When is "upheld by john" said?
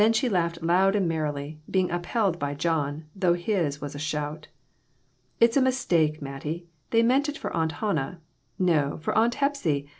1.91-3.05